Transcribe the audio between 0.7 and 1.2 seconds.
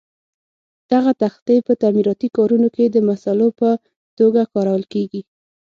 دغه